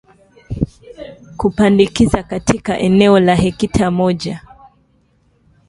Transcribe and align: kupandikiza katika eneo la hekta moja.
kupandikiza 1.37 2.23
katika 2.23 2.79
eneo 2.79 3.19
la 3.19 3.35
hekta 3.35 3.91
moja. 3.91 4.41